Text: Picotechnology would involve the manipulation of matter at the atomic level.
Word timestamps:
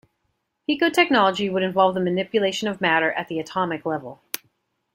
Picotechnology 0.67 1.53
would 1.53 1.61
involve 1.61 1.93
the 1.93 2.01
manipulation 2.01 2.67
of 2.67 2.81
matter 2.81 3.11
at 3.11 3.27
the 3.27 3.37
atomic 3.39 3.85
level. 3.85 4.19